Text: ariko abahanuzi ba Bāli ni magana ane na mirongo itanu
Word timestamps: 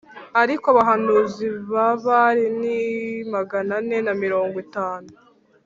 ariko 0.41 0.65
abahanuzi 0.73 1.45
ba 1.71 1.87
Bāli 2.03 2.45
ni 2.59 2.77
magana 3.33 3.73
ane 3.79 3.97
na 4.05 4.13
mirongo 4.23 4.55
itanu 4.67 5.09